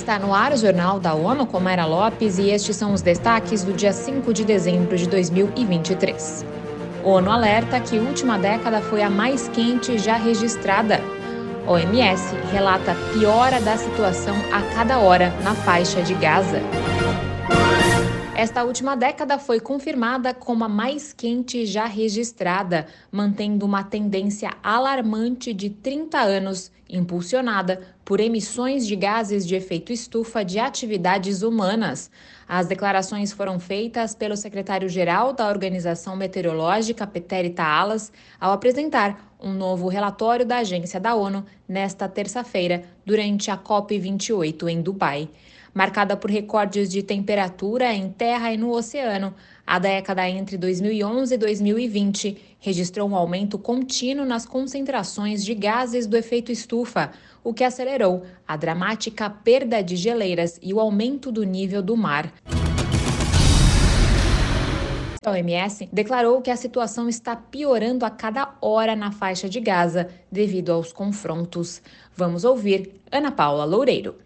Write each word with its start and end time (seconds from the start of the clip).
Está 0.00 0.18
no 0.18 0.34
ar 0.34 0.54
o 0.54 0.56
Jornal 0.56 0.98
da 0.98 1.12
ONU 1.12 1.46
com 1.46 1.60
Mayra 1.60 1.84
Lopes 1.84 2.38
e 2.38 2.48
estes 2.48 2.74
são 2.74 2.94
os 2.94 3.02
destaques 3.02 3.62
do 3.62 3.74
dia 3.74 3.92
5 3.92 4.32
de 4.32 4.46
dezembro 4.46 4.96
de 4.96 5.06
2023. 5.06 6.42
ONU 7.04 7.30
alerta 7.30 7.78
que 7.78 7.98
a 7.98 8.00
última 8.00 8.38
década 8.38 8.80
foi 8.80 9.02
a 9.02 9.10
mais 9.10 9.48
quente 9.48 9.98
já 9.98 10.16
registrada. 10.16 11.02
OMS 11.66 12.34
relata 12.50 12.96
piora 13.12 13.60
da 13.60 13.76
situação 13.76 14.34
a 14.50 14.62
cada 14.74 14.98
hora 14.98 15.34
na 15.44 15.54
faixa 15.54 16.00
de 16.00 16.14
Gaza. 16.14 16.62
Esta 18.40 18.64
última 18.64 18.96
década 18.96 19.38
foi 19.38 19.60
confirmada 19.60 20.32
como 20.32 20.64
a 20.64 20.68
mais 20.68 21.12
quente 21.12 21.66
já 21.66 21.84
registrada, 21.84 22.86
mantendo 23.12 23.66
uma 23.66 23.84
tendência 23.84 24.50
alarmante 24.62 25.52
de 25.52 25.68
30 25.68 26.18
anos, 26.18 26.72
impulsionada 26.88 27.82
por 28.02 28.18
emissões 28.18 28.86
de 28.86 28.96
gases 28.96 29.46
de 29.46 29.54
efeito 29.56 29.92
estufa 29.92 30.42
de 30.42 30.58
atividades 30.58 31.42
humanas. 31.42 32.10
As 32.48 32.66
declarações 32.66 33.30
foram 33.30 33.60
feitas 33.60 34.14
pelo 34.14 34.38
secretário-geral 34.38 35.34
da 35.34 35.46
Organização 35.46 36.16
Meteorológica, 36.16 37.06
Peter 37.06 37.52
Taalas, 37.52 38.10
ao 38.40 38.54
apresentar 38.54 39.34
um 39.38 39.52
novo 39.52 39.86
relatório 39.86 40.46
da 40.46 40.60
agência 40.60 40.98
da 40.98 41.14
ONU 41.14 41.44
nesta 41.68 42.08
terça-feira, 42.08 42.84
durante 43.04 43.50
a 43.50 43.58
COP28 43.58 44.66
em 44.66 44.80
Dubai 44.80 45.28
marcada 45.74 46.16
por 46.16 46.30
recordes 46.30 46.90
de 46.90 47.02
temperatura 47.02 47.92
em 47.92 48.10
terra 48.10 48.52
e 48.52 48.56
no 48.56 48.70
oceano. 48.70 49.34
A 49.66 49.78
década 49.78 50.28
entre 50.28 50.56
2011 50.56 51.34
e 51.34 51.38
2020 51.38 52.56
registrou 52.58 53.08
um 53.08 53.16
aumento 53.16 53.58
contínuo 53.58 54.26
nas 54.26 54.44
concentrações 54.44 55.44
de 55.44 55.54
gases 55.54 56.06
do 56.06 56.16
efeito 56.16 56.50
estufa, 56.50 57.12
o 57.42 57.54
que 57.54 57.64
acelerou 57.64 58.24
a 58.46 58.56
dramática 58.56 59.30
perda 59.30 59.82
de 59.82 59.96
geleiras 59.96 60.58
e 60.62 60.74
o 60.74 60.80
aumento 60.80 61.30
do 61.30 61.44
nível 61.44 61.82
do 61.82 61.96
mar. 61.96 62.32
A 65.22 65.32
OMS 65.32 65.86
declarou 65.92 66.40
que 66.40 66.50
a 66.50 66.56
situação 66.56 67.06
está 67.06 67.36
piorando 67.36 68.06
a 68.06 68.10
cada 68.10 68.54
hora 68.60 68.96
na 68.96 69.12
faixa 69.12 69.50
de 69.50 69.60
Gaza 69.60 70.08
devido 70.32 70.72
aos 70.72 70.94
confrontos. 70.94 71.82
Vamos 72.16 72.42
ouvir 72.42 73.02
Ana 73.12 73.30
Paula 73.30 73.66
Loureiro. 73.66 74.16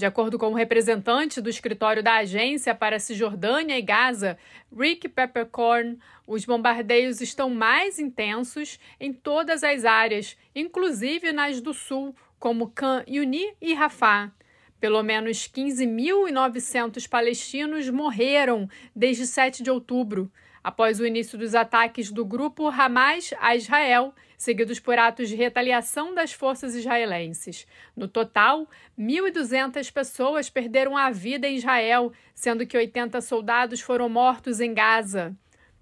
De 0.00 0.06
acordo 0.06 0.38
com 0.38 0.46
o 0.46 0.54
representante 0.54 1.42
do 1.42 1.50
escritório 1.50 2.02
da 2.02 2.14
agência 2.14 2.74
para 2.74 2.98
Cisjordânia 2.98 3.78
e 3.78 3.82
Gaza, 3.82 4.38
Rick 4.74 5.10
Peppercorn, 5.10 5.98
os 6.26 6.46
bombardeios 6.46 7.20
estão 7.20 7.50
mais 7.50 7.98
intensos 7.98 8.80
em 8.98 9.12
todas 9.12 9.62
as 9.62 9.84
áreas, 9.84 10.38
inclusive 10.54 11.32
nas 11.32 11.60
do 11.60 11.74
sul, 11.74 12.16
como 12.38 12.70
Khan 12.70 13.04
Yuni 13.06 13.52
e 13.60 13.74
Rafah. 13.74 14.32
Pelo 14.80 15.02
menos 15.02 15.46
15.900 15.46 17.06
palestinos 17.06 17.90
morreram 17.90 18.70
desde 18.96 19.26
7 19.26 19.62
de 19.62 19.70
outubro 19.70 20.32
após 20.62 21.00
o 21.00 21.06
início 21.06 21.38
dos 21.38 21.54
ataques 21.54 22.10
do 22.10 22.24
grupo 22.24 22.68
Hamas 22.68 23.32
a 23.40 23.56
Israel, 23.56 24.14
seguidos 24.36 24.80
por 24.80 24.98
atos 24.98 25.28
de 25.28 25.36
retaliação 25.36 26.14
das 26.14 26.32
forças 26.32 26.74
israelenses. 26.74 27.66
No 27.96 28.08
total, 28.08 28.68
1.200 28.98 29.92
pessoas 29.92 30.48
perderam 30.48 30.96
a 30.96 31.10
vida 31.10 31.48
em 31.48 31.56
Israel, 31.56 32.12
sendo 32.34 32.66
que 32.66 32.76
80 32.76 33.20
soldados 33.20 33.80
foram 33.80 34.08
mortos 34.08 34.60
em 34.60 34.72
Gaza. 34.72 35.36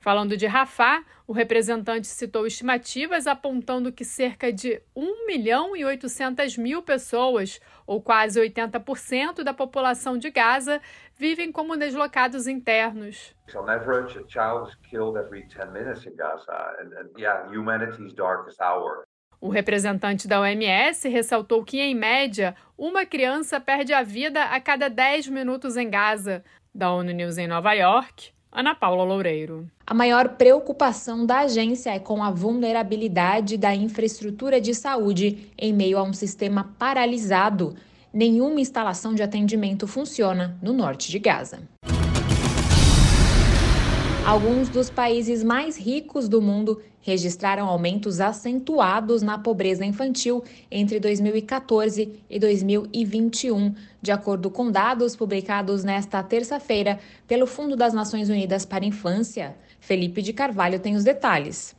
Falando 0.00 0.34
de 0.34 0.46
Rafah, 0.46 1.04
o 1.26 1.32
representante 1.32 2.06
citou 2.06 2.46
estimativas 2.46 3.26
apontando 3.26 3.92
que 3.92 4.02
cerca 4.02 4.50
de 4.50 4.80
1 4.96 5.26
milhão 5.26 5.76
e 5.76 5.84
800 5.84 6.56
mil 6.56 6.80
pessoas, 6.82 7.60
ou 7.86 8.00
quase 8.00 8.40
80% 8.40 9.44
da 9.44 9.52
população 9.52 10.16
de 10.16 10.30
Gaza, 10.30 10.80
vivem 11.18 11.52
como 11.52 11.76
deslocados 11.76 12.46
internos. 12.46 13.36
On 13.54 13.68
average, 13.68 14.18
a 14.18 14.24
child 14.26 14.70
is 14.70 14.74
killed 14.88 15.18
every 15.18 15.46
10 15.46 15.70
minutes 15.70 16.06
in 16.06 16.16
Gaza, 16.16 16.74
and, 16.80 16.94
and 16.98 17.10
yeah, 17.18 17.46
humanity's 17.50 18.14
darkest 18.14 18.58
hour. 18.58 19.04
O 19.38 19.50
representante 19.50 20.26
da 20.26 20.40
OMS 20.40 21.06
ressaltou 21.10 21.62
que, 21.62 21.78
em 21.78 21.94
média, 21.94 22.56
uma 22.76 23.04
criança 23.04 23.60
perde 23.60 23.92
a 23.92 24.02
vida 24.02 24.44
a 24.44 24.58
cada 24.60 24.88
10 24.88 25.28
minutos 25.28 25.76
em 25.76 25.90
Gaza. 25.90 26.42
Da 26.74 26.90
ONU 26.90 27.12
News 27.12 27.36
em 27.36 27.46
Nova 27.46 27.74
York, 27.74 28.32
Ana 28.52 28.74
Paula 28.74 29.04
Loureiro. 29.04 29.70
A 29.90 29.94
maior 29.94 30.36
preocupação 30.36 31.26
da 31.26 31.40
agência 31.40 31.90
é 31.90 31.98
com 31.98 32.22
a 32.22 32.30
vulnerabilidade 32.30 33.56
da 33.56 33.74
infraestrutura 33.74 34.60
de 34.60 34.72
saúde 34.72 35.50
em 35.58 35.72
meio 35.72 35.98
a 35.98 36.04
um 36.04 36.12
sistema 36.12 36.72
paralisado. 36.78 37.74
Nenhuma 38.12 38.60
instalação 38.60 39.16
de 39.16 39.20
atendimento 39.24 39.88
funciona 39.88 40.56
no 40.62 40.72
norte 40.72 41.10
de 41.10 41.18
Gaza. 41.18 41.58
Alguns 44.24 44.68
dos 44.68 44.88
países 44.88 45.42
mais 45.42 45.76
ricos 45.76 46.28
do 46.28 46.40
mundo 46.40 46.80
registraram 47.00 47.66
aumentos 47.66 48.20
acentuados 48.20 49.22
na 49.22 49.38
pobreza 49.38 49.84
infantil 49.84 50.44
entre 50.70 51.00
2014 51.00 52.20
e 52.30 52.38
2021, 52.38 53.74
de 54.00 54.12
acordo 54.12 54.50
com 54.50 54.70
dados 54.70 55.16
publicados 55.16 55.82
nesta 55.82 56.22
terça-feira 56.22 57.00
pelo 57.26 57.44
Fundo 57.44 57.74
das 57.74 57.92
Nações 57.92 58.28
Unidas 58.28 58.64
para 58.64 58.84
a 58.84 58.86
Infância. 58.86 59.56
Felipe 59.80 60.22
de 60.22 60.32
Carvalho 60.32 60.78
tem 60.78 60.94
os 60.94 61.02
detalhes. 61.02 61.74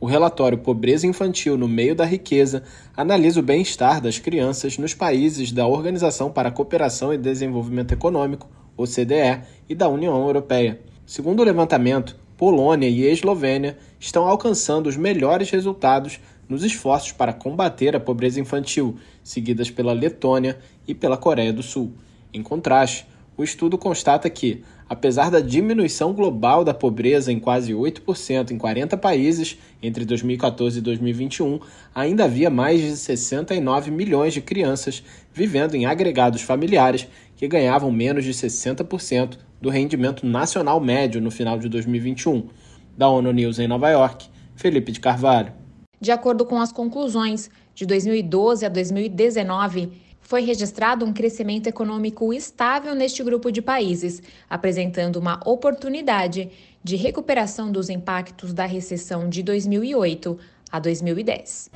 O 0.00 0.06
relatório 0.06 0.58
Pobreza 0.58 1.06
Infantil 1.06 1.56
no 1.56 1.68
Meio 1.68 1.94
da 1.94 2.04
Riqueza 2.04 2.64
analisa 2.96 3.38
o 3.38 3.42
bem-estar 3.42 4.00
das 4.00 4.18
crianças 4.18 4.76
nos 4.76 4.94
países 4.94 5.52
da 5.52 5.64
Organização 5.64 6.28
para 6.28 6.48
a 6.48 6.52
Cooperação 6.52 7.14
e 7.14 7.18
Desenvolvimento 7.18 7.92
Econômico, 7.92 8.50
OCDE, 8.76 9.42
e 9.68 9.74
da 9.76 9.88
União 9.88 10.20
Europeia. 10.26 10.80
Segundo 11.06 11.40
o 11.40 11.44
levantamento, 11.44 12.16
Polônia 12.36 12.88
e 12.88 13.04
Eslovênia 13.04 13.78
estão 14.00 14.26
alcançando 14.26 14.88
os 14.88 14.96
melhores 14.96 15.50
resultados 15.50 16.18
nos 16.48 16.64
esforços 16.64 17.12
para 17.12 17.32
combater 17.32 17.94
a 17.94 18.00
pobreza 18.00 18.40
infantil, 18.40 18.96
seguidas 19.22 19.70
pela 19.70 19.92
Letônia 19.92 20.58
e 20.88 20.94
pela 20.94 21.16
Coreia 21.16 21.52
do 21.52 21.62
Sul. 21.62 21.92
Em 22.34 22.42
contraste, 22.42 23.06
o 23.36 23.44
estudo 23.44 23.78
constata 23.78 24.28
que, 24.28 24.64
apesar 24.92 25.30
da 25.30 25.40
diminuição 25.40 26.12
global 26.12 26.62
da 26.62 26.74
pobreza 26.74 27.32
em 27.32 27.40
quase 27.40 27.72
8% 27.72 28.50
em 28.50 28.58
40 28.58 28.94
países 28.98 29.56
entre 29.82 30.04
2014 30.04 30.80
e 30.80 30.82
2021, 30.82 31.60
ainda 31.94 32.24
havia 32.24 32.50
mais 32.50 32.78
de 32.78 32.94
69 32.94 33.90
milhões 33.90 34.34
de 34.34 34.42
crianças 34.42 35.02
vivendo 35.32 35.74
em 35.76 35.86
agregados 35.86 36.42
familiares 36.42 37.08
que 37.36 37.48
ganhavam 37.48 37.90
menos 37.90 38.22
de 38.22 38.34
60% 38.34 39.38
do 39.62 39.70
rendimento 39.70 40.26
nacional 40.26 40.78
médio 40.78 41.22
no 41.22 41.30
final 41.30 41.58
de 41.58 41.70
2021. 41.70 42.48
Da 42.94 43.08
ONU 43.08 43.32
News 43.32 43.58
em 43.58 43.66
Nova 43.66 43.88
York, 43.88 44.28
Felipe 44.54 44.92
de 44.92 45.00
Carvalho. 45.00 45.54
De 45.98 46.12
acordo 46.12 46.44
com 46.44 46.60
as 46.60 46.70
conclusões, 46.70 47.48
de 47.74 47.86
2012 47.86 48.66
a 48.66 48.68
2019, 48.68 49.90
foi 50.32 50.40
registrado 50.40 51.04
um 51.04 51.12
crescimento 51.12 51.66
econômico 51.66 52.32
estável 52.32 52.94
neste 52.94 53.22
grupo 53.22 53.52
de 53.52 53.60
países, 53.60 54.22
apresentando 54.48 55.16
uma 55.16 55.38
oportunidade 55.44 56.48
de 56.82 56.96
recuperação 56.96 57.70
dos 57.70 57.90
impactos 57.90 58.54
da 58.54 58.64
recessão 58.64 59.28
de 59.28 59.42
2008 59.42 60.38
a 60.72 60.78
2010. 60.78 61.68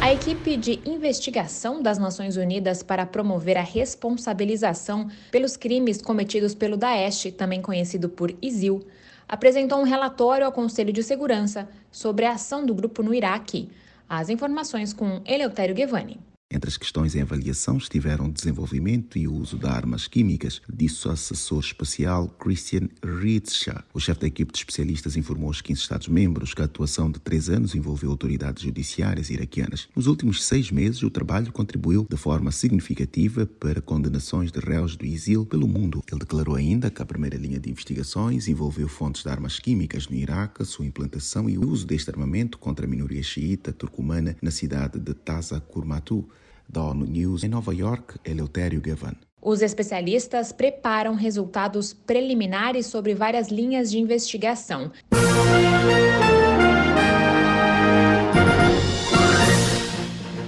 A 0.00 0.12
equipe 0.12 0.56
de 0.56 0.80
investigação 0.86 1.82
das 1.82 1.98
Nações 1.98 2.36
Unidas 2.36 2.84
para 2.84 3.04
promover 3.04 3.56
a 3.58 3.62
responsabilização 3.62 5.10
pelos 5.32 5.56
crimes 5.56 6.00
cometidos 6.00 6.54
pelo 6.54 6.76
Daesh, 6.76 7.32
também 7.36 7.60
conhecido 7.60 8.08
por 8.08 8.32
ISIL, 8.40 8.86
apresentou 9.28 9.80
um 9.80 9.82
relatório 9.82 10.46
ao 10.46 10.52
Conselho 10.52 10.92
de 10.92 11.02
Segurança 11.02 11.68
sobre 11.90 12.26
a 12.26 12.34
ação 12.34 12.64
do 12.64 12.72
grupo 12.72 13.02
no 13.02 13.12
Iraque. 13.12 13.68
As 14.08 14.28
informações 14.28 14.92
com 14.92 15.20
Eleutério 15.26 15.74
Guevani. 15.74 16.20
Entre 16.48 16.70
as 16.70 16.76
questões 16.76 17.16
em 17.16 17.20
avaliação 17.20 17.76
estiveram 17.76 18.26
o 18.26 18.32
desenvolvimento 18.32 19.18
e 19.18 19.26
o 19.26 19.34
uso 19.34 19.58
de 19.58 19.66
armas 19.66 20.06
químicas, 20.06 20.62
disse 20.72 21.08
o 21.08 21.10
assessor 21.10 21.58
especial 21.58 22.28
Christian 22.28 22.88
Ritscha. 23.04 23.84
O 23.92 23.98
chefe 23.98 24.20
da 24.20 24.26
equipe 24.28 24.52
de 24.52 24.58
especialistas 24.60 25.16
informou 25.16 25.48
aos 25.48 25.60
15 25.60 25.80
Estados-membros 25.80 26.54
que 26.54 26.62
a 26.62 26.64
atuação 26.66 27.10
de 27.10 27.18
três 27.18 27.50
anos 27.50 27.74
envolveu 27.74 28.10
autoridades 28.10 28.62
judiciárias 28.62 29.28
iraquianas. 29.28 29.88
Nos 29.94 30.06
últimos 30.06 30.44
seis 30.44 30.70
meses, 30.70 31.02
o 31.02 31.10
trabalho 31.10 31.52
contribuiu 31.52 32.06
de 32.08 32.16
forma 32.16 32.52
significativa 32.52 33.44
para 33.44 33.82
condenações 33.82 34.52
de 34.52 34.60
réus 34.60 34.94
do 34.94 35.04
ISIL 35.04 35.44
pelo 35.44 35.66
mundo. 35.66 36.00
Ele 36.10 36.20
declarou 36.20 36.54
ainda 36.54 36.90
que 36.90 37.02
a 37.02 37.06
primeira 37.06 37.36
linha 37.36 37.58
de 37.58 37.70
investigações 37.70 38.46
envolveu 38.46 38.88
fontes 38.88 39.24
de 39.24 39.28
armas 39.28 39.58
químicas 39.58 40.08
no 40.08 40.16
Iraque, 40.16 40.64
sua 40.64 40.86
implantação 40.86 41.50
e 41.50 41.58
o 41.58 41.68
uso 41.68 41.86
deste 41.86 42.08
armamento 42.08 42.56
contra 42.56 42.86
a 42.86 42.88
minoria 42.88 43.22
xiita 43.22 43.72
turcomana 43.72 44.36
na 44.40 44.52
cidade 44.52 45.00
de 45.00 45.12
Taza 45.12 45.60
Kurmatu 45.60 46.26
da 46.68 46.82
ONU 46.82 47.06
News 47.06 47.44
em 47.44 47.48
Nova 47.48 47.74
York, 47.74 48.18
Eleutério 48.24 48.80
Gavan. 48.80 49.14
Os 49.40 49.62
especialistas 49.62 50.50
preparam 50.50 51.14
resultados 51.14 51.92
preliminares 51.92 52.86
sobre 52.86 53.14
várias 53.14 53.48
linhas 53.48 53.90
de 53.90 53.98
investigação. 53.98 54.90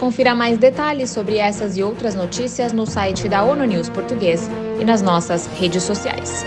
Confira 0.00 0.34
mais 0.34 0.58
detalhes 0.58 1.10
sobre 1.10 1.36
essas 1.36 1.76
e 1.76 1.82
outras 1.82 2.14
notícias 2.14 2.72
no 2.72 2.86
site 2.86 3.28
da 3.28 3.44
ONU 3.44 3.64
News 3.64 3.88
Português 3.88 4.48
e 4.80 4.84
nas 4.84 5.02
nossas 5.02 5.46
redes 5.46 5.82
sociais. 5.82 6.44